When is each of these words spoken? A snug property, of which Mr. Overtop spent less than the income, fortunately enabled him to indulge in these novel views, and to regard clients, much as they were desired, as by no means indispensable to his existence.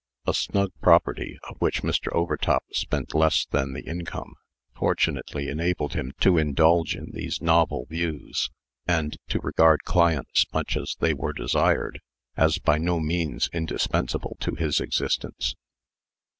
A 0.25 0.33
snug 0.33 0.71
property, 0.81 1.37
of 1.47 1.57
which 1.59 1.83
Mr. 1.83 2.11
Overtop 2.11 2.63
spent 2.71 3.13
less 3.13 3.45
than 3.45 3.73
the 3.73 3.83
income, 3.83 4.33
fortunately 4.75 5.47
enabled 5.47 5.93
him 5.93 6.11
to 6.21 6.39
indulge 6.39 6.95
in 6.95 7.11
these 7.11 7.39
novel 7.39 7.85
views, 7.87 8.49
and 8.87 9.15
to 9.29 9.39
regard 9.41 9.83
clients, 9.83 10.47
much 10.51 10.75
as 10.75 10.95
they 11.01 11.13
were 11.13 11.33
desired, 11.33 12.01
as 12.35 12.57
by 12.57 12.79
no 12.79 12.99
means 12.99 13.47
indispensable 13.53 14.37
to 14.39 14.55
his 14.55 14.79
existence. 14.79 15.53